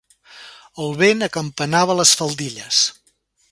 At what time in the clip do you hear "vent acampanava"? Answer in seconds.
1.01-1.99